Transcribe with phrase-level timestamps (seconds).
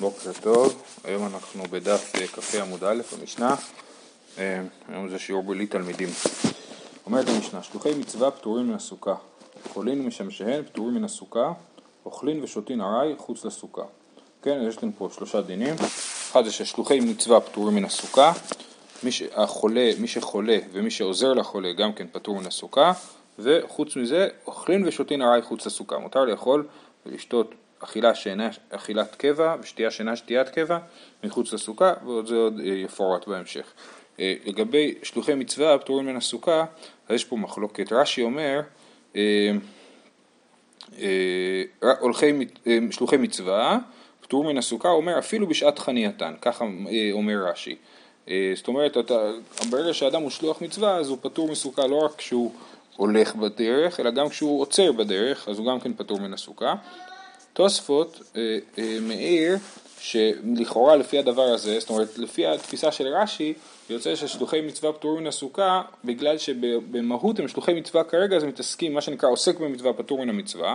[0.00, 3.54] בוקר טוב, היום אנחנו בדף אה, כ"ה עמוד א' במשנה,
[4.38, 6.08] אה, היום זה שיעור בלי תלמידים.
[7.06, 9.14] אומרת המשנה, שלוחי מצווה פטורים מן הסוכה,
[9.72, 11.52] חולין ומשמשיהן פטורים מן הסוכה,
[12.04, 13.82] אוכלין ושותין ארעי חוץ לסוכה.
[14.42, 15.74] כן, יש לנו פה שלושה דינים,
[16.30, 18.32] אחד זה ששלוחי מצווה פטורים מן הסוכה,
[19.02, 22.92] מי, שהחולה, מי שחולה ומי שעוזר לחולה גם כן פטור מן הסוכה,
[23.38, 26.66] וחוץ מזה אוכלין ושותין ארעי חוץ לסוכה, מותר לאכול
[27.06, 30.78] ולשתות אכילה שאינה אכילת קבע ושתייה שאינה שתיית קבע
[31.24, 33.72] מחוץ לסוכה ועוד זה עוד אה, יפורט בהמשך.
[34.20, 36.64] אה, לגבי שלוחי מצווה פטורים מן הסוכה,
[37.08, 37.92] אז יש פה מחלוקת.
[37.92, 38.60] רש"י אומר
[39.16, 39.52] אה,
[42.00, 42.32] הולכי,
[42.90, 43.78] שלוחי מצווה
[44.20, 46.64] פטור מן הסוכה, אומר אפילו בשעת חנייתן, ככה
[47.12, 47.76] אומר רש"י.
[48.54, 49.30] זאת אומרת, אתה,
[49.70, 52.52] ברגע שאדם הוא שלוח מצווה אז הוא פטור מסוכה לא רק כשהוא
[52.96, 56.74] הולך בדרך, אלא גם כשהוא עוצר בדרך, אז הוא גם כן פטור מן הסוכה.
[57.56, 59.56] תוספות אה, אה, מעיר
[60.00, 63.54] שלכאורה לפי הדבר הזה, זאת אומרת לפי התפיסה של רש"י,
[63.90, 68.94] יוצא ששלוחי מצווה פטורים מן הסוכה בגלל שבמהות הם שלוחי מצווה כרגע אז הם מתעסקים
[68.94, 70.74] מה שנקרא עוסק במצווה פטור מן המצווה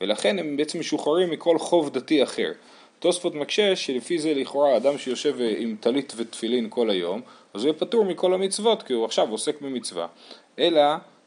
[0.00, 2.52] ולכן הם בעצם משוחררים מכל חוב דתי אחר.
[2.98, 7.20] תוספות מקשה שלפי זה לכאורה אדם שיושב אה, עם טלית ותפילין כל היום
[7.54, 10.06] אז הוא יהיה פטור מכל המצוות כי הוא עכשיו עוסק במצווה
[10.58, 10.82] אלא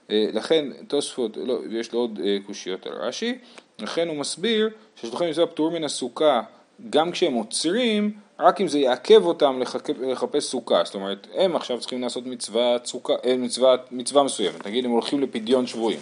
[0.10, 3.38] לכן תוספות, לא, יש לו עוד קושיות על רש"י
[3.80, 6.42] לכן הוא מסביר ששלוחי מצווה פטור מן הסוכה
[6.90, 9.62] גם כשהם עוצרים, רק אם זה יעכב אותם
[10.02, 14.86] לחפש סוכה, זאת אומרת הם עכשיו צריכים לעשות מצווה, צוקה, אה, מצווה, מצווה מסוימת, נגיד
[14.86, 16.00] הם הולכים לפדיון שבויים,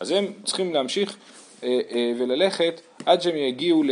[0.00, 1.16] אז הם צריכים להמשיך
[1.62, 3.82] אה, אה, וללכת עד שהם יגיעו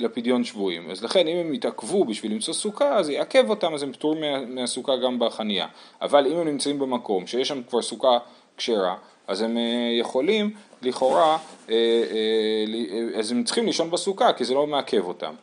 [0.00, 3.92] לפדיון שבויים, אז לכן אם הם יתעכבו בשביל למצוא סוכה אז יעכב אותם אז הם
[3.92, 5.66] פטורים מהסוכה גם בחנייה,
[6.02, 8.18] אבל אם הם נמצאים במקום שיש שם כבר סוכה
[8.56, 9.56] כשרה אז הם
[10.00, 10.50] יכולים
[10.82, 11.38] לכאורה,
[11.70, 15.34] אה, אה, אז הם צריכים לישון בסוכה כי זה לא מעכב אותם.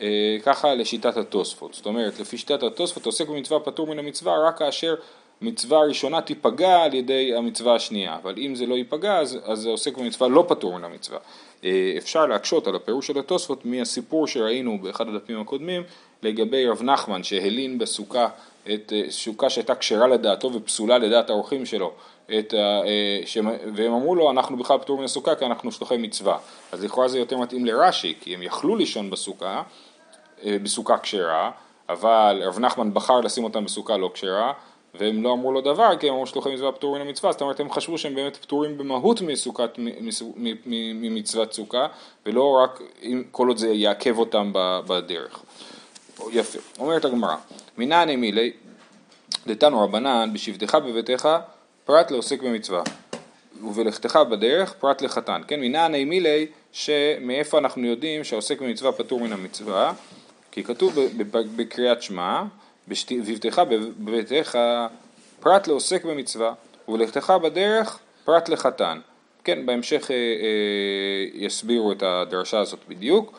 [0.00, 4.58] אה, ככה לשיטת התוספות, זאת אומרת לפי שיטת התוספות עוסק במצווה פטור מן המצווה רק
[4.58, 4.94] כאשר
[5.40, 9.96] מצווה ראשונה תיפגע על ידי המצווה השנייה, אבל אם זה לא ייפגע אז, אז עוסק
[9.96, 11.18] במצווה לא פטור מן המצווה.
[11.98, 15.82] אפשר להקשות על הפירוש של התוספות מהסיפור שראינו באחד הדפים הקודמים
[16.22, 18.28] לגבי רב נחמן שהלין בסוכה
[18.72, 21.92] את סוכה שהייתה כשרה לדעתו ופסולה לדעת האורחים שלו
[22.38, 26.38] את אה, שהם, והם אמרו לו אנחנו בכלל פטור מן הסוכה כי אנחנו שלוחי מצווה.
[26.72, 29.62] אז לכאורה זה יותר מתאים לרש"י כי הם יכלו לישון בסוכה
[30.44, 31.50] אה, בסוכה כשרה
[31.88, 34.52] אבל רב נחמן בחר לשים אותם בסוכה לא כשרה
[34.94, 37.60] והם לא אמרו לו דבר כי הם אמרו שלוחי מצווה פטור מן המצווה זאת אומרת
[37.60, 39.70] הם חשבו שהם באמת פטורים במהות מסוכת,
[40.76, 41.86] ממצוות סוכה
[42.26, 42.80] ולא רק
[43.30, 44.50] כל עוד זה יעכב אותם
[44.86, 45.42] בדרך
[46.32, 47.36] יפה, אומרת הגמרא
[47.78, 48.52] מנעני מילי
[49.46, 51.28] דתנו רבנן בשבתך בביתך
[51.84, 52.82] פרט לעוסק במצווה,
[53.62, 59.92] ובלכתך בדרך פרט לחתן, כן, מנעני מילי שמאיפה אנחנו יודעים שהעוסק במצווה פטור מן המצווה,
[60.52, 60.98] כי כתוב
[61.56, 62.42] בקריאת שמע,
[62.88, 63.62] ובבטך
[63.98, 64.58] בביתך
[65.40, 66.52] פרט לעוסק במצווה,
[66.88, 69.00] ובלכתך בדרך פרט לחתן,
[69.44, 73.38] כן, בהמשך אה, אה, יסבירו את הדרשה הזאת בדיוק,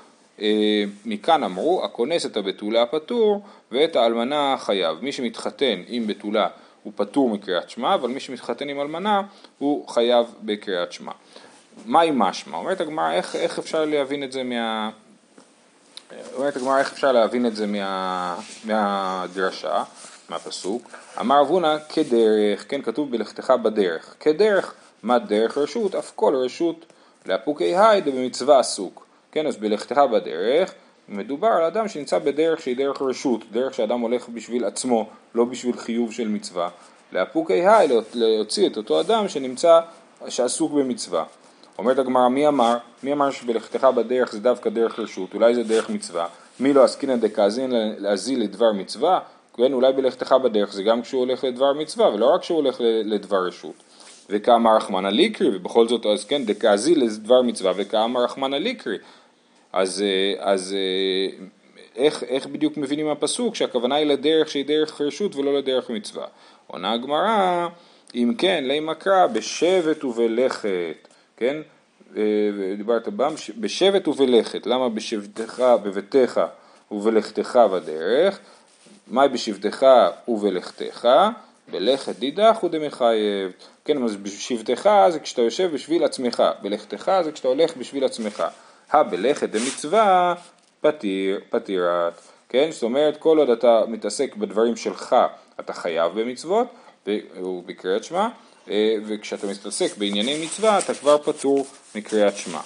[1.06, 3.42] מכאן אמרו, הכונס את הבתולה הפטור
[3.72, 6.48] ואת האלמנה חייב, מי שמתחתן עם בתולה
[6.84, 9.22] הוא פטור מקריאת שמע, אבל מי שמתחתן עם אלמנה
[9.58, 11.12] הוא חייב בקריאת שמע.
[11.86, 12.58] מהי משמע?
[12.58, 14.90] אומרת הגמרא, איך, איך אפשר להבין את זה מה...
[16.36, 18.36] אומרת הגמרא, איך אפשר להבין את זה מה...
[18.64, 19.84] מהדרשה,
[20.30, 20.90] מהפסוק?
[21.20, 24.16] אמר אבונה, כדרך, כן, כתוב בלכתך בדרך.
[24.20, 25.96] כדרך, מה דרך רשות?
[25.96, 26.86] אף כל רשות
[27.26, 29.05] לאפוקי היידה במצווה עסוק.
[29.36, 30.74] כן, אז בלכתך בדרך,
[31.10, 35.78] מדובר על אדם שנמצא בדרך שהיא דרך רשות, דרך שאדם הולך בשביל עצמו, לא בשביל
[35.78, 36.70] חיוב של מצווה.
[37.12, 39.80] לאפוקי היי, להוציא את אותו אדם שנמצא,
[40.28, 41.24] שעסוק במצווה.
[41.78, 42.78] אומרת הגמרא, מי אמר?
[43.04, 46.28] מי אמר שבלכתך בדרך זה דווקא דרך רשות, אולי זה דרך מצווה?
[46.60, 49.20] מי לא עסקינא דקאזין להזיל לדבר מצווה?
[49.58, 53.48] כן, אולי בלכתך בדרך זה גם כשהוא הולך לדבר מצווה, ולא רק כשהוא הולך לדבר
[53.48, 53.76] רשות.
[54.30, 58.98] וכאמר רחמנא ליקרי, ובכל זאת, אז כן, דקאזיל לדבר מצווה, וכאמר רחמנא ליקרי.
[59.76, 61.46] אז, אה, אז אה,
[61.96, 66.26] איך, איך בדיוק מבינים הפסוק שהכוונה היא לדרך שהיא דרך רשות ולא לדרך מצווה?
[66.68, 67.68] עונה הגמרא,
[68.16, 71.08] אם כן, לימה קרא בשבט ובלכת,
[71.38, 71.58] כן?
[72.18, 72.24] אה,
[72.78, 76.42] דיברת בם, בשבט ובלכת, למה בשבתך, בביתך
[76.92, 78.40] ובלכתך בדרך?
[79.08, 79.86] מהי בשבתך
[80.28, 81.08] ובלכתך?
[81.72, 83.52] בלכת דידך ודמחייב.
[83.86, 88.44] כן, אז בשבתך זה כשאתה יושב בשביל עצמך, בלכתך זה כשאתה הולך בשביל עצמך.
[88.92, 90.36] הבלכת דמצווה
[90.82, 92.68] פתיר, פתירת, כן?
[92.72, 95.16] זאת אומרת כל עוד אתה מתעסק בדברים שלך
[95.60, 96.68] אתה חייב במצוות,
[97.66, 98.28] בקריאת שמע,
[98.70, 101.66] אה, וכשאתה מתעסק בענייני מצווה אתה כבר פטור
[101.96, 102.60] מקריאת שמע.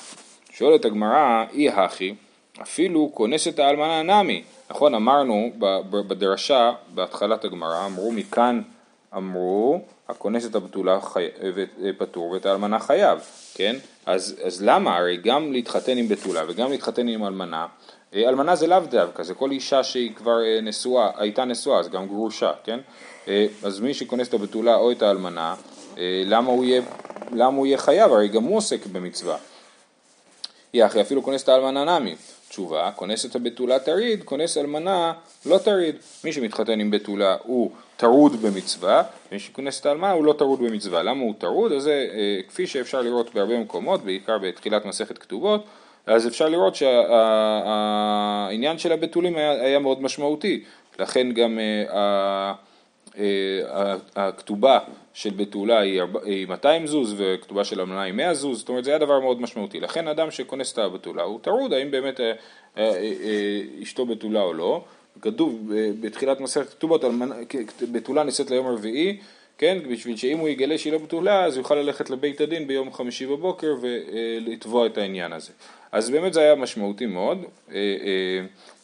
[0.51, 2.16] שואלת הגמרא, אי הכי,
[2.62, 4.44] אפילו כונס את האלמנה נמי.
[4.69, 5.51] נכון, אמרנו
[5.89, 8.62] בדרשה, בהתחלת הגמרא, אמרו מכאן
[9.18, 11.28] אמרו, הכונס את הבתולה חי...
[11.98, 13.20] פטור ואת האלמנה חייב,
[13.54, 13.76] כן?
[14.06, 14.98] אז, אז למה?
[14.98, 17.68] הרי גם להתחתן עם בתולה וגם להתחתן עם אלמנה,
[18.14, 21.90] אה, אלמנה זה לאו דווקא, זה כל אישה שהיא כבר אה, נשואה, הייתה נשואה, אז
[21.90, 22.80] גם גרושה, כן?
[23.28, 25.56] אה, אז מי שכונס את הבתולה או את האלמנה,
[26.26, 26.82] למה הוא יהיה,
[27.32, 28.14] למה הוא יהיה חייב?
[28.14, 29.38] הרי גם הוא עוסק במצווה.
[30.74, 32.16] אי הכי אפילו כונס את האלמנה נמי.
[32.50, 35.14] תשובה, כונס את הבתולה טריד, כונס אלמנה
[35.46, 35.96] לא טריד.
[36.24, 41.04] מי שמתחתן עם בתולה הוא טרוד במצווה, ומי שכונס את האלמנה הוא לא טרוד במצווה.
[41.04, 41.72] למה הוא טרוד?
[41.72, 45.66] אז זה אה, כפי שאפשר לראות בהרבה מקומות, בעיקר בתחילת מסכת כתובות,
[46.06, 48.07] אז אפשר לראות שהעניין
[48.78, 50.63] שה, של הבתולים היה, היה מאוד משמעותי.
[51.00, 52.54] לכן גם אה,
[53.18, 54.80] אה, הכתובה
[55.13, 59.00] של בתולה היא 200 זוז וכתובה של אמנה היא 100 זוז, זאת אומרת זה היה
[59.00, 59.80] דבר מאוד משמעותי.
[59.80, 62.19] לכן אדם שכונס את הבתולה הוא טרוד האם באמת
[63.84, 64.84] אשתו בתולה או לא.
[65.21, 65.71] כתוב
[66.01, 67.04] בתחילת מסכת כתובות,
[67.92, 69.18] בתולה נישאת ליום הרביעי,
[69.57, 72.94] כן, בשביל שאם הוא יגלה שהיא לא בתולה אז הוא יוכל ללכת לבית הדין ביום
[72.94, 75.51] חמישי בבוקר ולתבוע את העניין הזה.
[75.92, 77.38] אז באמת זה היה משמעותי מאוד,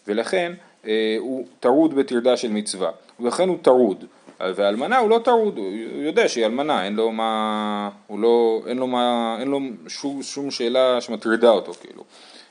[0.07, 0.53] ולכן
[1.19, 4.05] הוא טרוד בטרדה של מצווה, ולכן הוא טרוד.
[4.39, 8.87] ואלמנה הוא לא טרוד, הוא יודע שהיא אלמנה, אין לו מה, הוא לא, אין לו
[8.87, 12.03] מה, אין לו שום, שום שאלה שמטרידה אותו כאילו.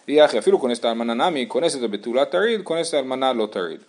[0.06, 3.46] אי הכי, אפילו כונס את האלמנה נמי, כונס את הבתולה טריד, כונס את האלמנה לא
[3.46, 3.80] טריד.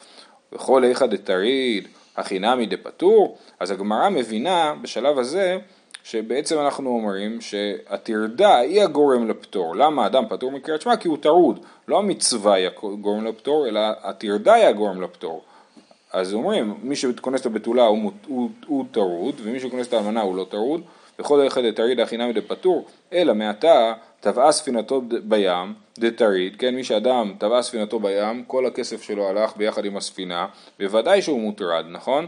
[0.53, 5.57] וכל היכא דטריד, הכי נמי דפטור, אז הגמרא מבינה בשלב הזה
[6.03, 9.75] שבעצם אנחנו אומרים שהטרדה היא הגורם לפטור.
[9.75, 10.97] למה אדם פטור מקריאת שמע?
[10.97, 11.59] כי הוא טרוד.
[11.87, 15.43] לא המצווה היא הגורם לפטור, אלא הטרדה היא הגורם לפטור.
[16.13, 20.35] אז אומרים, מי שכונס את הבתולה הוא, הוא, הוא טרוד, ומי שכונס את האלמנה הוא
[20.35, 20.81] לא טרוד,
[21.19, 23.93] וכל היכא דטריד הכי נמי דפטור, אלא מעתה
[24.25, 29.85] טבעה ספינתו בים, דטריד, כן, מי שאדם טבעה ספינתו בים, כל הכסף שלו הלך ביחד
[29.85, 30.47] עם הספינה,
[30.79, 32.27] בוודאי שהוא מוטרד, נכון?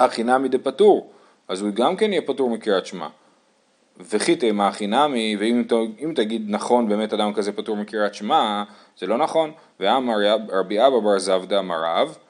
[0.00, 1.12] הכינמי דפטור,
[1.48, 3.08] אז הוא גם כן יהיה פטור מקריאת שמע.
[4.00, 8.64] וכי תימא חינמי, ואם תגיד נכון באמת אדם כזה פטור מקריאת שמע,
[8.98, 9.52] זה לא נכון.
[9.80, 10.14] ואמר
[10.52, 12.23] רבי אבא בר זבדא אמר רב, אה,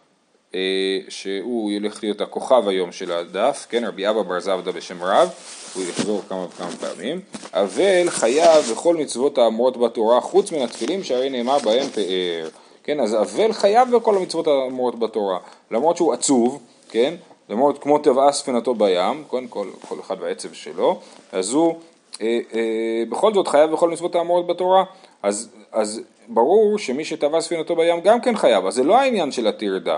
[1.09, 5.31] שהוא ילך להיות הכוכב היום של הדף, כן, רבי אבא בר זבדא בשם רב,
[5.75, 7.21] הוא יחזור כמה וכמה פעמים,
[7.53, 12.49] אבל חייב בכל מצוות האמורות בתורה חוץ מן התפילים שהרי נאמר בהם פאר,
[12.85, 15.39] כן, אז אבל חייב בכל המצוות האמורות בתורה,
[15.71, 17.15] למרות שהוא עצוב, כן,
[17.49, 21.01] למרות כמו טבעה ספינתו בים, קודם כל, כל אחד בעצב שלו,
[21.33, 21.75] אז הוא
[22.23, 24.85] אה, אה, בכל זאת חייב בכל מצוות האמורות בתורה,
[25.23, 29.47] אז, אז ברור שמי שטבע ספינתו בים גם כן חייב, אז זה לא העניין של
[29.47, 29.97] הטרדה,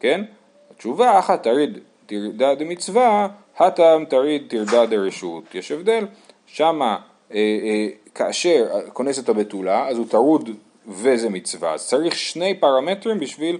[0.00, 0.24] כן?
[0.70, 3.28] התשובה אחת תריד טרדה דמצווה,
[3.58, 5.54] הטעם תריד טרדה דרשות.
[5.54, 6.06] יש הבדל,
[6.46, 6.96] שמה
[7.34, 10.50] אה, אה, כאשר כונס את הבתולה, אז הוא טרוד
[10.88, 11.74] וזה מצווה.
[11.74, 13.58] אז צריך שני פרמטרים בשביל,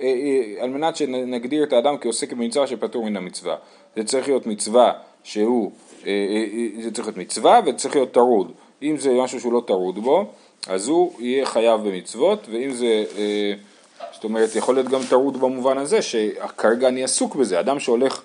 [0.00, 3.56] אה, אה, על מנת שנגדיר את האדם כעוסק במצווה שפטור מן המצווה.
[3.96, 4.92] זה צריך להיות מצווה
[5.22, 5.72] שהוא,
[6.06, 6.44] אה, אה,
[6.76, 8.52] אה זה צריך להיות מצווה וצריך להיות טרוד.
[8.82, 10.24] אם זה משהו שהוא לא טרוד בו,
[10.66, 13.04] אז הוא יהיה חייב במצוות, ואם זה...
[13.18, 13.54] אה,
[14.12, 18.22] זאת אומרת, יכול להיות גם טעות במובן הזה, שכרגע אני עסוק בזה, אדם שהולך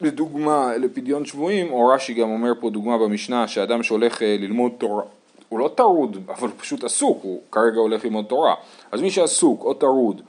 [0.00, 5.02] לדוגמה לפדיון שבויים, או רש"י גם אומר פה דוגמה במשנה, שאדם שהולך אה, ללמוד תורה,
[5.48, 8.54] הוא לא טרוד, אבל הוא פשוט עסוק, הוא כרגע הולך ללמוד תורה.
[8.92, 10.20] אז מי שעסוק או טרוד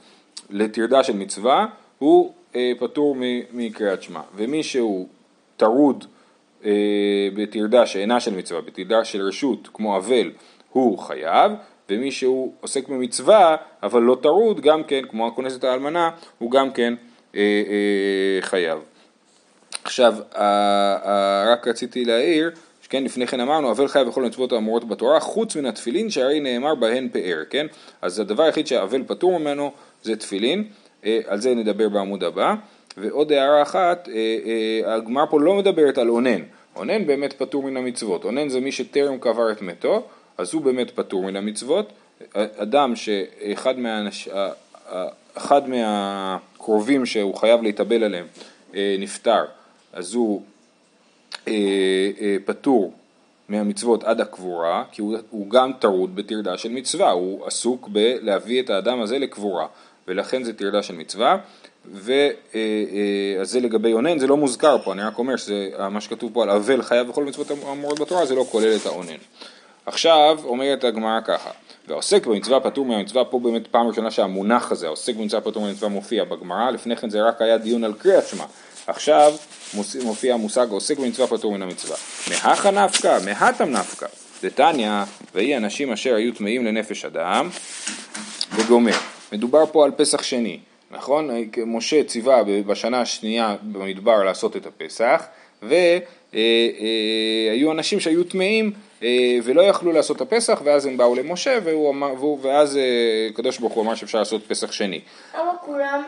[0.50, 1.66] לטרדה של מצווה,
[1.98, 3.16] הוא אה, פטור
[3.52, 4.20] מקריאת שמע.
[4.36, 5.06] ומי שהוא
[5.56, 6.04] טרוד
[6.64, 6.70] אה,
[7.34, 10.30] בטרדה שאינה של מצווה, בטרדה של רשות, כמו אבל,
[10.72, 11.52] הוא חייב,
[11.90, 16.70] ומי שהוא עוסק במצווה אבל לא טרוד גם כן, כמו הכונס את האלמנה, הוא גם
[16.70, 16.94] כן
[17.34, 18.78] אה, אה, חייב.
[19.84, 22.50] עכשיו, אה, אה, רק רציתי להעיר,
[22.88, 26.74] כן, לפני כן אמרנו, אבל חייב בכל המצוות האמורות בתורה, חוץ מן התפילין שהרי נאמר
[26.74, 27.66] בהן פאר, כן?
[28.02, 30.64] אז הדבר היחיד שהאבל פטור ממנו זה תפילין,
[31.04, 32.54] אה, על זה נדבר בעמוד הבא.
[32.96, 36.40] ועוד הערה אחת, אה, אה, הגמר פה לא מדברת על אונן,
[36.76, 40.06] אונן באמת פטור מן המצוות, אונן זה מי שטרם קבר את מתו,
[40.38, 41.92] אז הוא באמת פטור מן המצוות.
[42.34, 44.28] אדם שאחד מהאנש...
[45.36, 48.26] אחד מהקרובים שהוא חייב להתאבל עליהם
[48.74, 49.44] אה, נפטר,
[49.92, 50.42] אז הוא
[51.48, 51.52] אה,
[52.20, 52.92] אה, פטור
[53.48, 58.70] מהמצוות עד הקבורה, כי הוא, הוא גם טרוד בטרדה של מצווה, הוא עסוק בלהביא את
[58.70, 59.66] האדם הזה לקבורה,
[60.08, 61.38] ולכן זה טרדה של מצווה,
[61.92, 66.50] ואז זה לגבי אונן, זה לא מוזכר פה, אני רק אומר שמה שכתוב פה על
[66.50, 69.16] אבל חייב בכל מצוות אמורות בתורה, זה לא כולל את האונן.
[69.86, 71.50] עכשיו אומרת הגמרא ככה,
[71.88, 76.24] והעוסק במצווה פטור מהמצווה, פה באמת פעם ראשונה שהמונח הזה, העוסק במצווה פטור מהמצווה מופיע
[76.24, 78.44] בגמרא, לפני כן זה רק היה דיון על קריאת שמע,
[78.86, 79.34] עכשיו
[80.04, 81.96] מופיע המושג העוסק במצווה פטור מן המצווה.
[82.28, 84.06] מהכה נפקא, מהתם נפקא,
[84.42, 84.90] דתניא,
[85.34, 87.48] ויהי אנשים אשר היו טמאים לנפש אדם,
[88.54, 88.96] וגומר.
[89.32, 90.58] מדובר פה על פסח שני,
[90.90, 91.30] נכון?
[91.66, 95.26] משה ציווה בשנה השנייה במדבר לעשות את הפסח,
[95.62, 95.82] והיו
[97.72, 98.85] אנשים שהיו טמאים אה,
[99.44, 102.82] ולא יכלו לעשות את הפסח, ואז הם באו למשה, והוא אמר, והוא, ואז אה,
[103.30, 105.00] הקדוש ברוך הוא אמר שאפשר לעשות פסח שני.
[105.34, 106.02] למה כולם?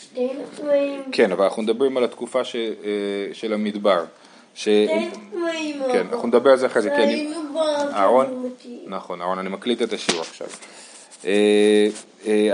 [0.00, 1.02] שתינו טמאים.
[1.12, 2.90] כן, אבל אנחנו מדברים על התקופה ש, אה,
[3.32, 4.04] של המדבר.
[4.54, 4.68] ש...
[5.92, 6.96] כן, אנחנו נדבר על זה אחרי זה, כן.
[6.96, 7.60] היינו
[7.92, 8.50] אהרון?
[8.86, 10.46] נכון, אהרון, אני מקליט את השיעור עכשיו.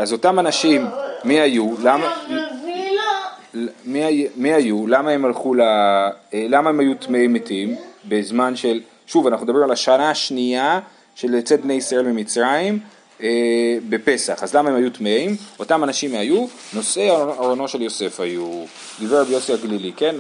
[0.01, 0.87] אז אותם אנשים,
[1.25, 1.75] מי היו?
[1.83, 2.15] למה...
[3.85, 4.87] מי, היו?
[4.87, 5.61] למה הם הלכו ל...
[6.33, 8.81] למה הם היו טמאי מתים בזמן של...
[9.07, 10.81] שוב, אנחנו מדברים על השנה השנייה
[11.15, 12.79] של לצאת בני ישראל ממצרים
[13.23, 14.43] אה, בפסח.
[14.43, 15.37] אז למה הם היו טמאים?
[15.59, 18.65] אותם אנשים היו, נושאי ארונו של יוסף היו.
[18.99, 20.17] דיבר רבי יוסי הגלילי, כן?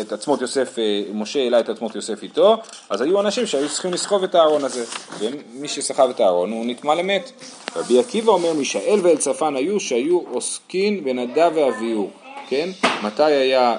[0.00, 2.56] את עצמות יוסף, אה, משה העלה את עצמות יוסף איתו,
[2.90, 4.84] אז היו אנשים שהיו צריכים לסחוב את הארון הזה.
[5.18, 7.30] ומי שסחב את הארון הוא נטמע למת.
[7.76, 12.10] רבי עקיבא אומר, מישאל ואלצפן היו שהיו עוסקין בנדב ואביהו.
[12.50, 12.70] כן?
[13.04, 13.76] מתי היה, אה,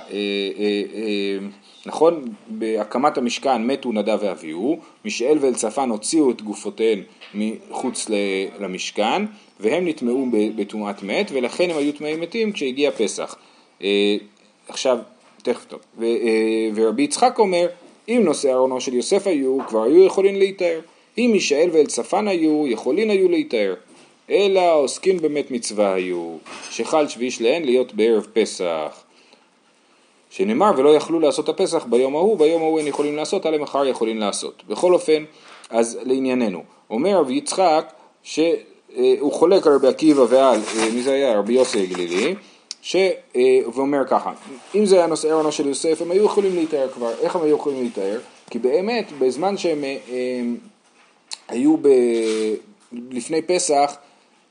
[0.60, 1.38] אה, אה,
[1.86, 8.10] נכון, בהקמת המשכן מתו נדב ואביהו, מישאל ואלצפן הוציאו את גופותיהם מחוץ
[8.60, 9.26] למשכן,
[9.60, 13.36] והם נטמעו בטומאת מת, ולכן הם היו טמאים מתים כשהגיע פסח.
[13.84, 14.16] אה,
[14.68, 14.98] עכשיו,
[15.44, 17.68] תכף טוב, ו, אה, ורבי יצחק אומר,
[18.10, 20.80] אם נושאי ארונו של יוסף היו, כבר היו יכולים להיטהר.
[21.18, 23.74] אם מישאל ואלצפן היו, יכולים היו להיטהר.
[24.32, 26.38] אלא עוסקים באמת מצווה היו,
[26.70, 29.04] שחל שביעי להן להיות בערב פסח.
[30.30, 34.18] שנאמר ולא יכלו לעשות הפסח ביום ההוא, ביום ההוא הם יכולים לעשות, עלי מחר יכולים
[34.18, 34.64] לעשות.
[34.68, 35.24] בכל אופן,
[35.70, 41.40] אז לענייננו, אומר רבי יצחק שהוא חולק על רבי עקיבא ועל, אה, מי זה היה?
[41.40, 42.36] רבי יוסי הגלילי,
[42.82, 42.96] ש...
[43.36, 44.32] אה, ואומר ככה,
[44.76, 47.12] אם זה היה נושא ארונו של יוסף, הם היו יכולים להתאר כבר.
[47.22, 48.20] איך הם היו יכולים להתאר?
[48.50, 50.42] כי באמת, בזמן שהם הם, אה,
[51.48, 51.88] היו ב...
[53.12, 53.96] לפני פסח,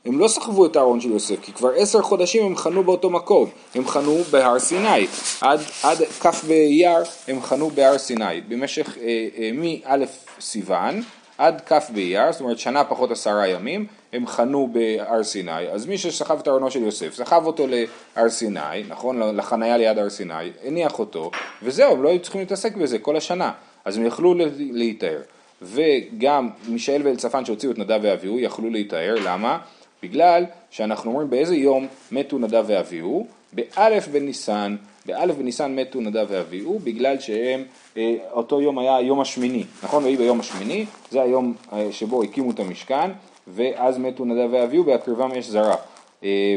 [0.05, 3.49] הם לא סחבו את הארון של יוסף, כי כבר עשר חודשים הם חנו באותו מקום,
[3.75, 5.07] הם חנו בהר סיני,
[5.41, 10.05] עד, עד כ' באייר הם חנו בהר סיני, במשך אה, אה, מא'
[10.39, 11.01] סיוון
[11.37, 15.97] עד כ' באייר, זאת אומרת שנה פחות עשרה ימים, הם חנו בהר סיני, אז מי
[15.97, 20.99] שסחב את ארונו של יוסף, סחב אותו להר סיני, נכון, לחניה ליד הר סיני, הניח
[20.99, 21.31] אותו,
[21.63, 23.51] וזהו, הם לא היו צריכים להתעסק בזה כל השנה,
[23.85, 25.21] אז הם יכלו להיטהר.
[25.61, 29.57] וגם מישאל ואלצפן שהוציאו את נדב ואביהו יכלו להיטהר, למה?
[30.03, 36.79] בגלל שאנחנו אומרים באיזה יום מתו נדב ואביהו, באלף בניסן, באלף בניסן מתו נדב ואביהו,
[36.79, 37.63] בגלל שהם,
[37.97, 40.03] אה, אותו יום היה היום השמיני, נכון?
[40.03, 43.11] ויהי ביום השמיני, זה היום אה, שבו הקימו את המשכן,
[43.47, 45.75] ואז מתו נדב ואביהו, בהקרבם יש זרה.
[46.23, 46.55] אה,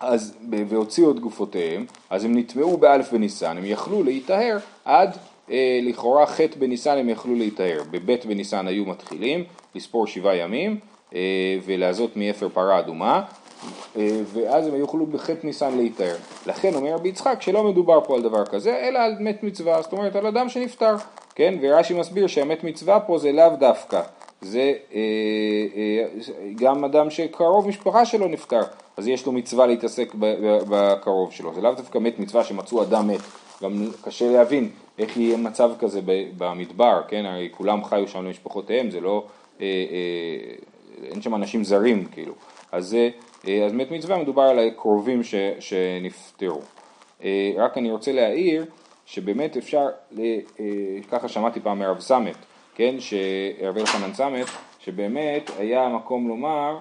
[0.00, 0.34] אז,
[0.68, 5.16] והוציאו את גופותיהם, אז הם נטמעו באלף בניסן, הם יכלו להיטהר עד
[5.50, 10.78] אה, לכאורה ח' בניסן הם יכלו להיטהר, בב' בניסן היו מתחילים לספור שבעה ימים,
[11.14, 13.22] אה, ולעזות מאפר פרה אדומה,
[13.96, 16.16] אה, ואז הם יוכלו בחטא ניסן להיטהר.
[16.46, 19.92] לכן אומר רבי יצחק שלא מדובר פה על דבר כזה, אלא על מת מצווה, זאת
[19.92, 20.94] אומרת על אדם שנפטר,
[21.34, 21.54] כן?
[21.60, 24.00] ורש"י מסביר שהמת מצווה פה זה לאו דווקא,
[24.40, 25.00] זה אה,
[26.54, 28.62] גם אדם שקרוב משפחה שלו נפטר,
[28.96, 30.14] אז יש לו מצווה להתעסק
[30.68, 33.20] בקרוב שלו, זה לאו דווקא מת מצווה שמצאו אדם מת,
[33.62, 36.00] גם קשה להבין איך יהיה מצב כזה
[36.38, 37.24] במדבר, כן?
[37.26, 39.24] הרי כולם חיו שם למשפחותיהם, זה לא...
[39.60, 40.54] אה, אה,
[41.04, 42.34] אין שם אנשים זרים כאילו,
[42.72, 43.10] אז, זה,
[43.48, 46.60] אה, אז מת מצווה מדובר על הקרובים ש, שנפטרו.
[47.24, 48.64] אה, רק אני רוצה להעיר
[49.06, 49.88] שבאמת אפשר,
[50.18, 50.38] אה,
[51.10, 52.36] ככה שמעתי פעם מרב סמט,
[52.74, 52.94] כן,
[53.62, 54.46] רבי אלחנן סמט,
[54.78, 56.78] שבאמת היה מקום לומר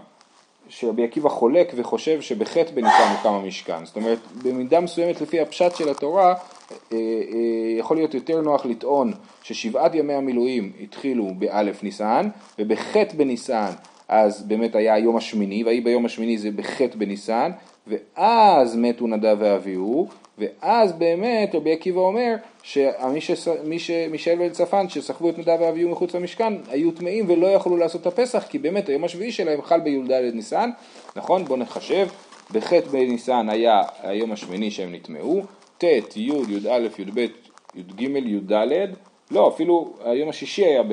[0.69, 3.85] שרבי עקיבא חולק וחושב שבחטא בניסן הוקם המשכן.
[3.85, 6.35] זאת אומרת, במידה מסוימת לפי הפשט של התורה,
[7.77, 12.29] יכול להיות יותר נוח לטעון ששבעת ימי המילואים התחילו באלף ניסן,
[12.59, 13.71] ובחטא בניסן
[14.07, 17.51] אז באמת היה היום השמיני, ויהי ביום השמיני זה בחטא בניסן,
[17.87, 20.07] ואז מתו נדב ואביהו,
[20.37, 26.53] ואז באמת רבי עקיבא אומר שמי שמישאל בן צפן שסחבו את נדב ואביהו מחוץ למשכן
[26.69, 30.69] היו טמאים ולא יכלו לעשות את הפסח כי באמת היום השביעי שלהם חל בי"ד ניסן,
[31.15, 31.45] נכון?
[31.45, 32.07] בואו נחשב,
[32.51, 35.41] בחטא בניסן היה היום השמיני שהם נטמאו,
[35.77, 37.19] ט', י', י"א, י"ב,
[37.75, 38.51] י"ג, י"ד
[39.31, 40.83] לא, אפילו היום השישי היה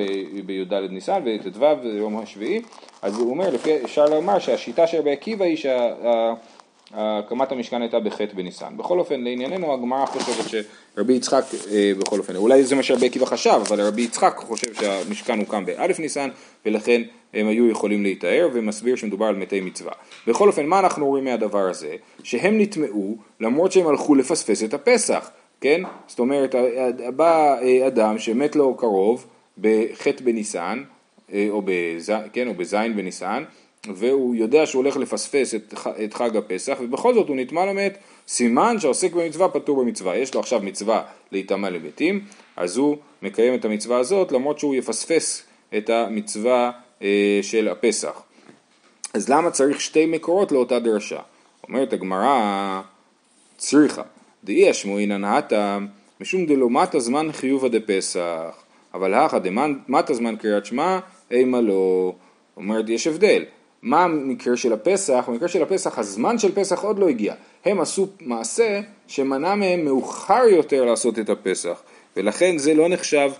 [0.45, 2.61] בי"ד ניסן וט"ו זה יום השביעי,
[3.01, 8.33] אז הוא אומר, לפי, אפשר לומר שהשיטה של רבי עקיבא היא שהקמת המשכן הייתה בחטא
[8.35, 8.77] בניסן.
[8.77, 10.63] בכל אופן, לענייננו הגמרא חושבת
[10.95, 14.73] שרבי יצחק, אה, בכל אופן, אולי זה מה שרבי עקיבא חשב, אבל רבי יצחק חושב
[14.73, 16.29] שהמשכן הוקם באלף ניסן,
[16.65, 17.01] ולכן
[17.33, 19.91] הם היו יכולים להיטהר, ומסביר שמדובר על מתי מצווה.
[20.27, 21.95] בכל אופן, מה אנחנו רואים מהדבר הזה?
[22.23, 25.31] שהם נטמעו למרות שהם הלכו לפספס את הפסח.
[25.63, 25.81] כן?
[26.07, 26.55] זאת אומרת,
[27.15, 29.27] בא אה, אדם שמת לו קרוב
[29.57, 30.83] בחטא בניסן,
[31.33, 32.11] אה, או, בז...
[32.33, 33.43] כן, או בזין בניסן,
[33.95, 38.79] והוא יודע שהוא הולך לפספס את, את חג הפסח, ובכל זאת הוא נטמע למת, סימן
[38.79, 40.17] שעוסק במצווה פטור במצווה.
[40.17, 45.43] יש לו עכשיו מצווה להיטמע לביתים, אז הוא מקיים את המצווה הזאת למרות שהוא יפספס
[45.77, 48.23] את המצווה אה, של הפסח.
[49.13, 51.19] אז למה צריך שתי מקורות לאותה דרשה?
[51.67, 52.81] אומרת הגמרא,
[53.57, 54.01] צריכה,
[54.43, 55.79] דאי אשמועינן הטה,
[56.21, 60.99] משום דלא זמן חיובא דפסח, אבל הכא דמטה זמן קריאת שמע,
[61.31, 62.13] אימה לא.
[62.57, 63.43] אומרת, יש הבדל.
[63.81, 65.25] מה המקרה של הפסח?
[65.27, 67.33] במקרה של הפסח הזמן של פסח עוד לא הגיע.
[67.65, 71.81] הם עשו מעשה שמנע מהם מאוחר יותר לעשות את הפסח,
[72.17, 73.31] ולכן זה לא נחשב,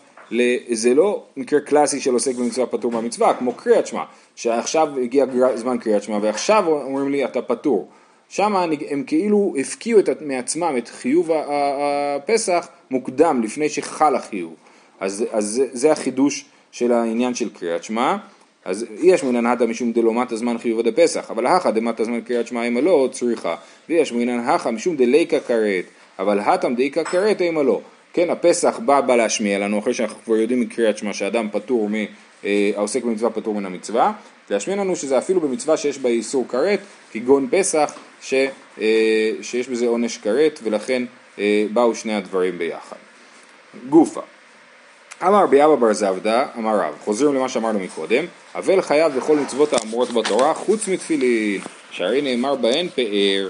[0.71, 4.03] זה לא מקרה קלאסי של עוסק במצווה פטור מהמצווה, כמו קריאת שמע,
[4.35, 7.89] שעכשיו הגיע זמן קריאת שמע ועכשיו אומרים לי אתה פטור.
[8.33, 8.55] שם
[8.89, 14.53] הם כאילו הפקיעו את, מעצמם את חיוב הפסח מוקדם, לפני שחל החיוב.
[14.99, 18.15] אז, אז זה החידוש של העניין של קריאת שמע.
[18.65, 22.47] אז יש מינן הטה משום דלומת הזמן חיוב עד הפסח, אבל הכא דמת הזמן קריאת
[22.47, 23.55] שמע אימה לא צריכה,
[23.89, 25.85] ויש מינן הכא משום דליקה כרת,
[26.19, 27.81] אבל הטם דאיקה כרת אימה לא.
[28.13, 31.93] כן, הפסח בא, בא להשמיע לנו, אחרי שאנחנו כבר יודעים מקריאת שמע שאדם פטור, מ,
[32.45, 34.13] אה, העוסק במצווה פטור מן המצווה,
[34.49, 36.79] להשמיע לנו שזה אפילו במצווה שיש בה איסור כרת,
[37.11, 38.33] כגון פסח, ש,
[38.81, 41.03] אה, שיש בזה עונש כרת, ולכן
[41.39, 42.97] אה, באו שני הדברים ביחד.
[43.89, 44.21] גופה
[45.23, 49.73] אמר רבי אבא בר זבדא, אמר רב, חוזרים למה שאמרנו מקודם, אבל חייב בכל מצוות
[49.73, 53.47] האמורות בתורה חוץ מתפילין, שהרי נאמר בהן פאר,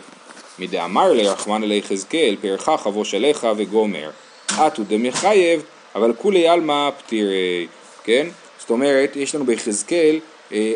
[0.60, 4.10] מדאמר לרחמן אלי חזקאל, פארך חבוש עליך וגומר,
[4.52, 5.64] אטו דמחייב,
[5.96, 7.68] אבל כולי עלמא פטירי,
[8.04, 8.28] כן?
[8.60, 10.20] זאת אומרת, יש לנו ביחזקאל,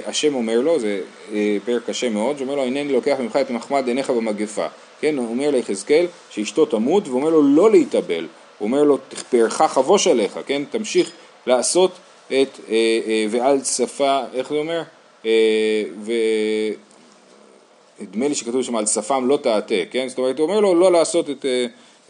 [0.06, 1.02] השם אומר לו, זה
[1.34, 4.68] אה, פרק קשה מאוד, שאומר לו, הנני לוקח ממך את מחמד עיניך במגפה,
[5.00, 5.18] כן?
[5.18, 8.28] הוא אומר ליחזקאל שאשתו תמות, ואומר לו לא להתאבל.
[8.58, 10.64] הוא אומר לו, תכפרך חבוש עליך, כן?
[10.70, 11.12] תמשיך
[11.48, 11.92] לעשות
[12.28, 12.76] את, אה,
[13.08, 14.82] אה, ועל שפה, איך זה אומר?
[15.26, 16.12] אה, ו...
[18.00, 20.08] נדמה לי שכתוב שם על שפם לא תעתה, כן?
[20.08, 21.66] זאת אומרת, הוא אומר לו לא לעשות את, אה,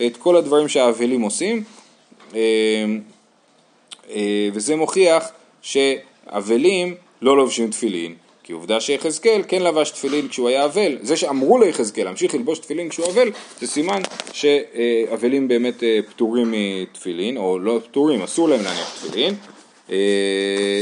[0.06, 1.64] את כל הדברים שהאבלים עושים,
[2.36, 2.40] אה,
[4.10, 5.28] אה, וזה מוכיח
[5.62, 11.58] שאבלים לא לובשים תפילין, כי עובדה שיחזקאל כן לבש תפילין כשהוא היה אבל, זה שאמרו
[11.58, 14.02] ליחזקאל להמשיך ללבוש תפילין כשהוא אבל, זה סימן
[14.34, 19.36] שאבלים באמת אה, פטורים מתפילין, או לא פטורים, אסור להם להניח תפילין.
[19.92, 20.82] אה,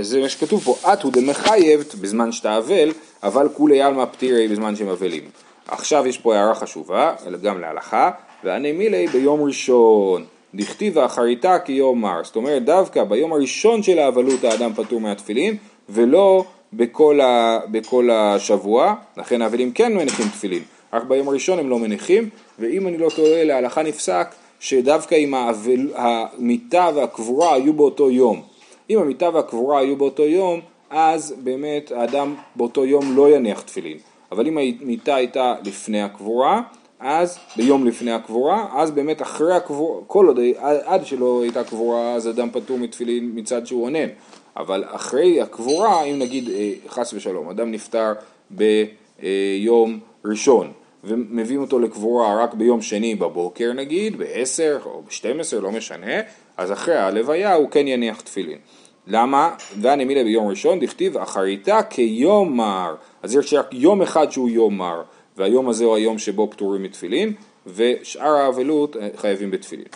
[0.00, 4.76] זה מה שכתוב פה, את הוא דמחייבת בזמן שאתה אבל, אבל כולי עלמא פטירי בזמן
[4.76, 5.22] שהם אבלים.
[5.68, 8.10] עכשיו יש פה הערה חשובה, גם להלכה,
[8.44, 10.24] והנה מילי ביום ראשון.
[10.54, 15.56] דכתיבה אחריתה כיום מר, זאת אומרת דווקא ביום הראשון של האבלות האדם פטור מהתפילין
[15.88, 20.62] ולא בכל, ה, בכל השבוע, לכן האבלים כן מניחים תפילין,
[20.92, 25.90] רק ביום הראשון הם לא מניחים, ואם אני לא טועה להלכה נפסק שדווקא אם האבל,
[25.94, 28.42] המיטה והקבורה היו באותו יום.
[28.90, 33.98] אם המיטה והקבורה היו באותו יום, אז באמת האדם באותו יום לא יניח תפילין.
[34.32, 36.60] אבל אם המיטה הייתה לפני הקבורה,
[37.06, 40.38] אז ביום לפני הקבורה, אז באמת אחרי הקבורה, כל עוד,
[40.84, 44.08] עד שלא הייתה קבורה, אז אדם פטור מתפילין מצד שהוא עונן.
[44.56, 48.12] אבל אחרי הקבורה, אם נגיד אה, חס ושלום, אדם נפטר
[48.50, 50.72] ביום ראשון
[51.04, 56.20] ומביאים אותו לקבורה רק ביום שני בבוקר נגיד, ב-10 או ב-12, לא משנה,
[56.56, 58.58] אז אחרי הלוויה הוא כן יניח תפילין.
[59.06, 59.54] למה?
[59.80, 62.94] והנמילה ביום ראשון, דכתיב אחריתה כיום מר.
[63.22, 65.02] אז יש רק יום אחד שהוא יום מר,
[65.36, 67.32] והיום הזה הוא היום שבו פטורים מתפילין,
[67.66, 69.86] ושאר האבלות אה, חייבים בתפילין.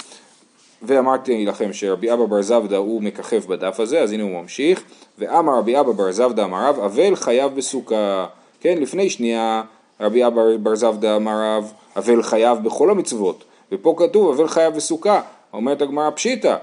[0.83, 4.83] ואמרתי לכם שרבי אבא בר זבדא הוא מככב בדף הזה, אז הנה הוא ממשיך.
[5.19, 8.27] ואמר רבי אבא בר זבדא אמר רב, אבל חייב בסוכה.
[8.61, 9.63] כן, לפני שנייה
[10.01, 13.45] רבי אבא בר זבדא אמר רב, אבל חייב בכל המצוות.
[13.73, 15.21] ופה כתוב, אבל חייב בסוכה.
[15.53, 16.57] אומרת הגמרא פשיטא.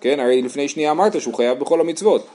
[0.00, 2.26] כן, הרי לפני שנייה אמרת שהוא חייב בכל המצוות.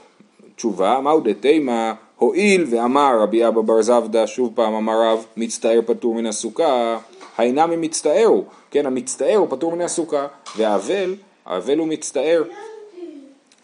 [0.56, 6.14] תשובה, מהו דתימה, הואיל ואמר רבי אבא בר זבדא, שוב פעם אמר רב, מצטער פטור
[6.14, 6.98] מן הסוכה.
[7.36, 11.14] האינם הם מצטערו, כן, המצטער הוא פטור מן הסוכה, והאבל,
[11.46, 12.42] האבל הוא מצטער.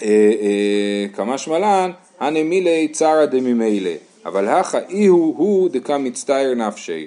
[0.03, 0.09] אה,
[0.41, 1.91] אה, כמה שמלן,
[2.21, 3.91] הנמילי צרא דממילא,
[4.27, 7.07] אבל הכא אי הוא דקה מצטער נפשי,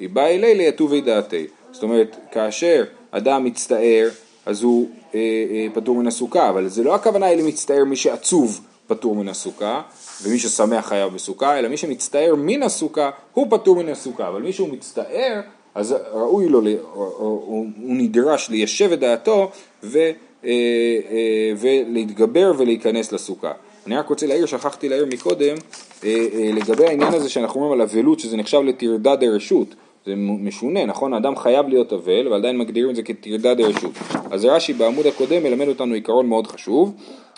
[0.00, 1.46] בא אלי ליתובי דעתי.
[1.72, 4.08] זאת אומרת, כאשר אדם מצטער,
[4.46, 9.14] אז הוא אה, פטור מן הסוכה, אבל זה לא הכוונה היא למצטער מי שעצוב פטור
[9.14, 9.82] מן הסוכה,
[10.22, 14.52] ומי ששמח חייב בסוכה, אלא מי שמצטער מן הסוכה, הוא פטור מן הסוכה, אבל מי
[14.52, 15.40] שהוא מצטער,
[15.74, 16.60] אז ראוי לו,
[16.94, 19.50] הוא נדרש ליישב את דעתו
[19.82, 20.10] ו, אה,
[20.44, 23.52] אה, ולהתגבר ולהיכנס לסוכה.
[23.86, 25.56] אני רק רוצה להעיר, שכחתי להעיר מקודם,
[26.04, 29.74] אה, לגבי העניין הזה שאנחנו אומרים על אבלות שזה נחשב לטרדה דרשות.
[30.06, 31.14] זה משונה, נכון?
[31.14, 33.92] האדם חייב להיות אבל, אבל עדיין מגדירים את זה כטרדה דרשות.
[34.30, 36.94] אז רש"י בעמוד הקודם מלמד אותנו עיקרון מאוד חשוב,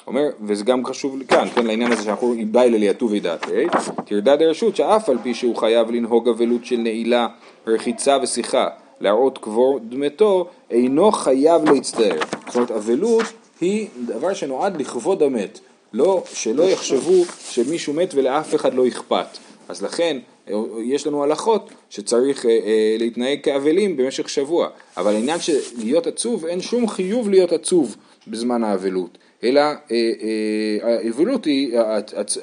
[0.06, 3.66] אומר, וזה גם חשוב כאן, כן, לעניין הזה שאנחנו רואים איבאי לליאטו ודעתי,
[4.06, 7.28] טרדה דרשות שאף על פי שהוא חייב לנהוג אבלות של נעילה,
[7.66, 8.68] רחיצה ושיחה,
[9.00, 12.20] להראות כבוד דמתו, אינו חייב להצטער.
[12.46, 13.24] זאת אומרת, אבלות
[13.60, 15.60] היא דבר שנועד לכבוד המת,
[15.92, 19.38] לא, שלא יחשבו שמישהו מת ולאף אחד לא אכפת.
[19.68, 20.18] אז לכן
[20.84, 26.44] יש לנו הלכות שצריך אה, אה, להתנהג כאבלים במשך שבוע, אבל העניין של להיות עצוב,
[26.44, 27.96] אין שום חיוב להיות עצוב
[28.28, 31.78] בזמן האבלות, אלא אה, אה, האבלות היא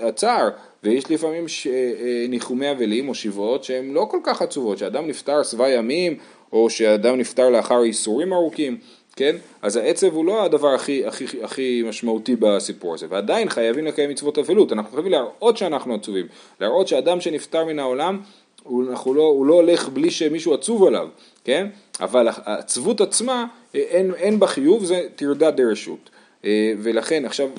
[0.02, 0.50] הצער,
[0.84, 5.70] ויש לפעמים אה, ניחומי אבלים או שבעות שהן לא כל כך עצובות, שאדם נפטר שבע
[5.70, 6.18] ימים
[6.54, 8.78] או שאדם נפטר לאחר ייסורים ארוכים,
[9.16, 9.36] כן?
[9.62, 14.38] אז העצב הוא לא הדבר הכי, הכי, הכי משמעותי בסיפור הזה, ועדיין חייבים לקיים מצוות
[14.38, 16.26] אבלות, אנחנו חייבים להראות שאנחנו עצובים,
[16.62, 18.20] להראות שאדם שנפטר מן העולם,
[18.64, 21.08] הוא, לא, הוא לא הולך בלי שמישהו עצוב עליו,
[21.44, 21.68] כן?
[22.00, 26.10] אבל העצבות עצמה, אין, אין בה חיוב, זה טרדת דרשות.
[26.46, 27.50] אה, ולכן, עכשיו,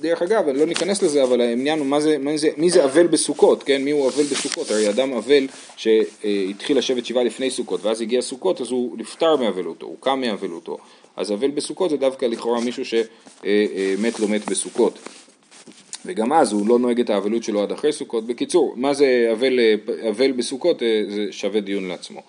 [0.00, 2.84] דרך אגב, אני לא ניכנס לזה, אבל העניין הוא מה זה, מה זה, מי זה
[2.84, 3.82] אבל בסוכות, כן?
[3.82, 4.70] מי הוא אבל בסוכות?
[4.70, 9.86] הרי אדם אבל שהתחיל לשבת שבעה לפני סוכות, ואז הגיע סוכות, אז הוא נפטר מאבלותו,
[9.86, 10.78] הוא קם מאבלותו.
[11.16, 13.06] אז אבל בסוכות זה דווקא לכאורה מישהו שמת
[13.44, 14.98] אה, לא מת בסוכות.
[16.06, 18.26] וגם אז הוא לא נוהג את האבלות שלו עד אחרי סוכות.
[18.26, 19.74] בקיצור, מה זה אבל, אה,
[20.10, 20.78] אבל בסוכות?
[21.08, 22.20] זה שווה דיון לעצמו.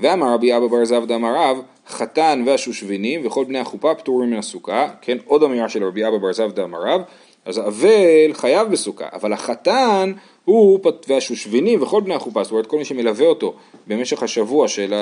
[0.00, 4.88] ואמר רבי אבא בר זבדא אמר רב חתן והשושבינים וכל בני החופה פטורים מן הסוכה,
[5.00, 7.02] כן, עוד אמירה של רבי אבא בר זבדא אמר רב,
[7.44, 10.12] אז האבל חייב בסוכה, אבל החתן
[10.44, 13.54] הוא והשושבינים וכל בני החופה, זאת אומרת כל מי שמלווה אותו
[13.86, 14.94] במשך השבוע של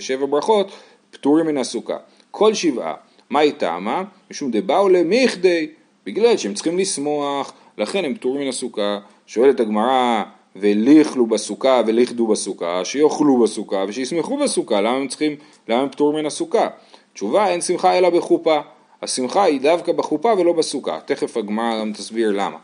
[0.00, 0.70] שבע ברכות,
[1.10, 1.96] פטורים מן הסוכה.
[2.30, 2.94] כל שבעה,
[3.30, 4.04] מה היא טעמה?
[4.30, 5.68] משום דבאו למכדי,
[6.06, 8.98] בגלל שהם צריכים לשמוח, לכן הם פטורים מן הסוכה.
[9.26, 10.22] שואלת הגמרא
[10.56, 15.36] וליכלו בסוכה וליכדו בסוכה, שיאכלו בסוכה ושישמחו בסוכה, למה הם צריכים,
[15.68, 16.68] למה הם פטור מן הסוכה?
[17.14, 18.60] תשובה, אין שמחה אלא בחופה.
[19.02, 22.56] השמחה היא דווקא בחופה ולא בסוכה, תכף הגמרא גם תסביר למה.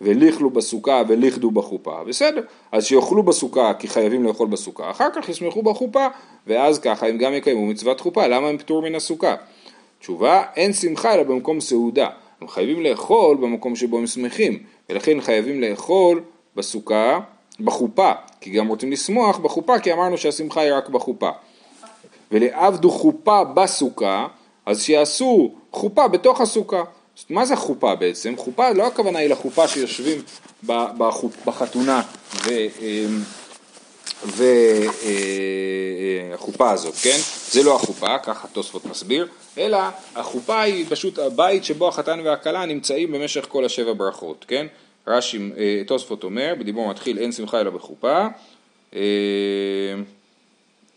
[0.00, 5.62] וליכלו בסוכה וליכדו בחופה, בסדר, אז שיאכלו בסוכה כי חייבים לאכול בסוכה, אחר כך ישמחו
[5.62, 6.06] בחופה,
[6.46, 9.34] ואז ככה הם גם יקיימו מצוות חופה, למה הם פטור מן הסוכה?
[10.00, 12.08] תשובה, אין שמחה אלא במקום סעודה,
[12.40, 14.58] הם חייבים לאכול במקום שבו הם שמחים,
[14.90, 16.22] ולכן חייבים לאכול
[16.56, 17.20] בסוכה
[17.60, 21.30] בחופה, כי גם רוצים לשמוח בחופה, כי אמרנו שהשמחה היא רק בחופה.
[22.32, 24.26] ולעבדו חופה בסוכה,
[24.66, 26.82] אז שיעשו חופה בתוך הסוכה.
[27.30, 28.34] מה זה חופה בעצם?
[28.36, 30.22] חופה לא הכוונה היא לחופה שיושבים
[31.44, 32.02] בחתונה
[34.22, 37.18] והחופה אה, אה, הזאת, כן?
[37.50, 39.78] זה לא החופה, ככה תוספות מסביר, אלא
[40.16, 44.66] החופה היא פשוט הבית שבו החתן והכלה נמצאים במשך כל השבע ברכות, כן?
[45.06, 48.26] רש"י, אה, תוספות אומר, בדיבור מתחיל אין שמחה אלא בחופה,
[48.94, 49.00] אה,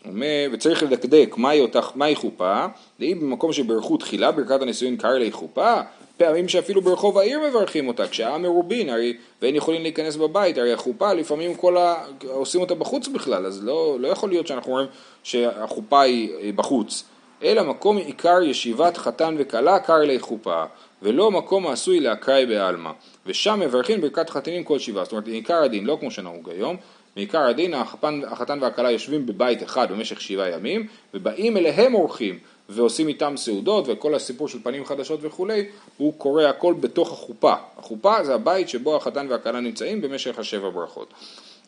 [0.04, 2.66] אומר, וצריך לדקדק מהי, מהי חופה,
[3.00, 5.80] ואם במקום שברכו תחילה ברכת הנישואין קרא לי חופה,
[6.16, 11.12] פעמים שאפילו ברחוב העיר מברכים אותה, כשהעם מרובין, הרי, ואין יכולים להיכנס בבית, הרי החופה
[11.12, 11.94] לפעמים כל ה...
[12.28, 14.86] עושים אותה בחוץ בכלל, אז לא, לא יכול להיות שאנחנו רואים
[15.22, 17.04] שהחופה היא בחוץ,
[17.42, 20.64] אלא מקום עיקר ישיבת חתן וכלה קר לי חופה,
[21.02, 22.90] ולא מקום העשוי לאקראי בעלמא.
[23.26, 26.76] ושם מברכים ברכת חתנים כל שבעה, זאת אומרת מעיקר הדין, לא כמו שנהוג היום,
[27.16, 33.08] מעיקר הדין החפן, החתן והכלה יושבים בבית אחד במשך שבעה ימים, ובאים אליהם אורחים ועושים
[33.08, 35.64] איתם סעודות וכל הסיפור של פנים חדשות וכולי,
[35.96, 37.54] הוא קורא הכל בתוך החופה.
[37.78, 41.12] החופה זה הבית שבו החתן והכלה נמצאים במשך השבע ברכות.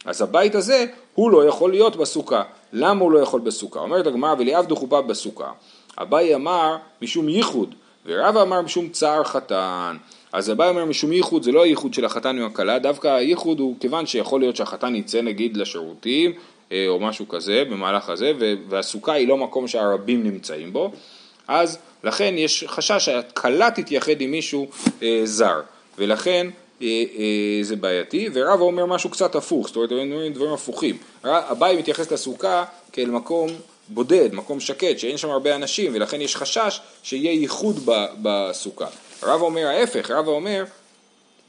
[0.04, 2.42] אז הבית הזה, הוא לא יכול להיות בסוכה.
[2.72, 3.80] למה הוא לא יכול בסוכה?
[3.80, 5.52] אומרת הגמרא, וליעבדו חופה בסוכה.
[5.98, 7.74] אביי אמר משום ייחוד,
[8.06, 9.96] ורבא אמר משום צער חתן.
[10.32, 13.76] אז אביי אומר משום ייחוד זה לא הייחוד של החתן עם הכלה, דווקא הייחוד הוא
[13.80, 16.32] כיוון שיכול להיות שהחתן יצא נגיד לשירותים
[16.72, 18.32] אה, או משהו כזה במהלך הזה,
[18.68, 20.92] והסוכה היא לא מקום שהרבים נמצאים בו,
[21.48, 24.66] אז לכן יש חשש שהכלה תתייחד עם מישהו
[25.02, 25.60] אה, זר,
[25.98, 26.46] ולכן
[26.82, 26.86] אה,
[27.18, 30.96] אה, זה בעייתי, ורבא אומר משהו קצת הפוך, זאת אומרת, אומרים דברים הפוכים.
[31.24, 33.48] אביי מתייחס לסוכה כאל מקום
[33.90, 37.90] בודד, מקום שקט, שאין שם הרבה אנשים, ולכן יש חשש שיהיה ייחוד
[38.22, 38.86] בסוכה.
[39.22, 40.64] רבא אומר ההפך, רבא אומר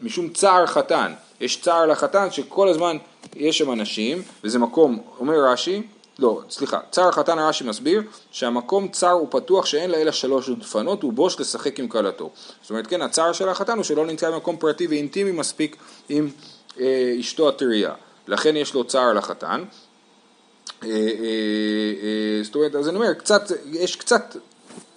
[0.01, 2.97] משום צער חתן, יש צער לחתן שכל הזמן
[3.36, 5.82] יש שם אנשים, וזה מקום, אומר רש"י,
[6.19, 8.01] לא, סליחה, צער חתן רש"י מסביר
[8.32, 12.30] שהמקום צר ופתוח שאין לה אלא שלוש דפנות ובוש לשחק עם כלתו.
[12.62, 15.75] זאת אומרת, כן, הצער של החתן הוא שלא נמצא במקום פרטי ואינטימי מספיק
[16.10, 16.30] עם
[16.80, 17.93] אה, אשתו הטריה.
[18.27, 19.63] לכן יש לו צער לחתן.
[20.84, 20.95] אה, אה,
[22.04, 24.36] אה, זאת אומרת, אז אני אומר, קצת, יש קצת,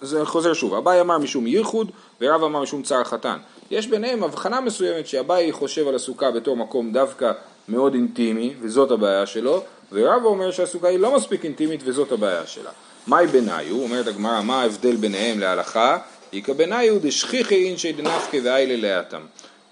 [0.01, 3.37] זה חוזר שוב, אביי אמר משום ייחוד ורב אמר משום צער חתן.
[3.71, 7.31] יש ביניהם הבחנה מסוימת שאביי חושב על הסוכה בתור מקום דווקא
[7.69, 12.69] מאוד אינטימי וזאת הבעיה שלו, ורבא אומר שהסוכה היא לא מספיק אינטימית וזאת הבעיה שלה.
[13.07, 13.71] מהי ביניו?
[13.71, 15.97] אומרת הגמרא, מה ההבדל ביניהם להלכה?
[16.33, 19.21] איכא ביניו דשכיחי אינשי דנפקי ואיילי לאטם.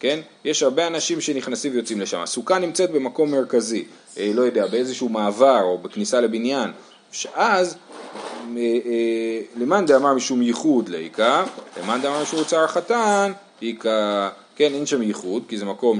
[0.03, 0.19] כן?
[0.45, 2.19] יש הרבה אנשים שנכנסים ויוצאים לשם.
[2.19, 3.85] הסוכה נמצאת במקום מרכזי,
[4.17, 6.71] אה, לא יודע, באיזשהו מעבר או בכניסה לבניין,
[7.11, 7.75] שאז
[8.57, 11.43] אה, אה, למאן דאמר משום ייחוד לאיכא,
[11.81, 15.99] למאן דאמר משום צער חתן, איכא, כן, אין שם ייחוד, כי זה מקום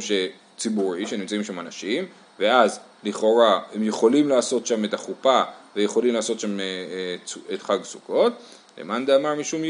[0.58, 2.06] ציבורי, שנמצאים שם אנשים,
[2.40, 5.42] ואז לכאורה הם יכולים לעשות שם את החופה
[5.76, 6.58] ויכולים לעשות שם
[7.54, 8.34] את חג סוכות.
[8.78, 9.62] למאן דאמר משום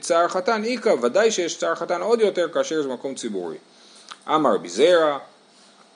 [0.00, 3.56] צער חתן איכא, ודאי שיש צער חתן עוד יותר כאשר זה מקום ציבורי.
[4.28, 5.18] אמר ביזרע,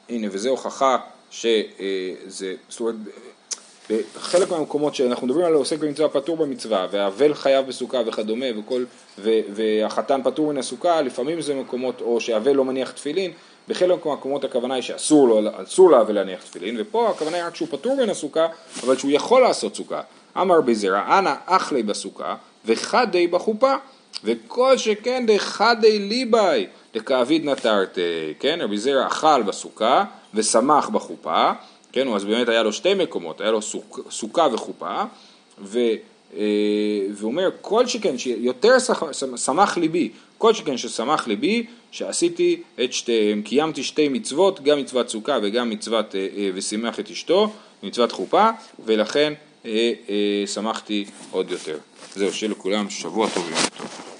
[0.09, 0.96] הנה וזה הוכחה
[1.30, 2.94] שזה, זאת אומרת,
[3.90, 8.85] בחלק מהמקומות שאנחנו מדברים על עוסק במצווה פטור במצווה, והאבל חייב בסוכה וכדומה, וכל,
[9.18, 13.33] ו, והחתן פטור מן הסוכה, לפעמים זה מקומות, או שהאבל לא מניח תפילין,
[13.68, 18.11] בחלק מהמקומות הכוונה היא שאסור לאבל להניח תפילין, ופה הכוונה היא רק שהוא פטור מן
[18.11, 18.46] הסוכה,
[18.83, 20.00] אבל שהוא יכול לעשות סוכה.
[20.40, 23.74] אמר בזרע, אנא אחלי בסוכה וחדי בחופה,
[24.24, 28.00] וכל שכן דחדי ליבאי דכאביד נטרתי,
[28.38, 31.52] כן, רבי זרע אכל בסוכה ושמח בחופה,
[31.92, 35.02] כן, אז באמת היה לו שתי מקומות, היה לו סוכ, סוכה וחופה,
[35.58, 35.78] ו,
[36.36, 36.42] אה,
[37.12, 38.76] ואומר כל שכן שיותר
[39.36, 45.38] שמח ליבי, כל שכן ששמח ליבי שעשיתי את שתיהם, קיימתי שתי מצוות, גם מצוות סוכה
[45.42, 48.50] וגם מצוות אה, אה, ושימח את אשתו, מצוות חופה,
[48.84, 49.32] ולכן
[50.46, 51.79] שמחתי עוד יותר.
[52.14, 54.13] זהו, שיהיה לכולם שבוע טוב ויום טוב.